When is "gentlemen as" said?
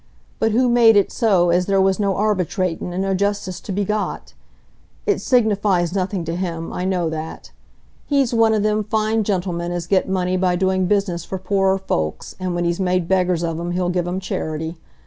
9.23-9.85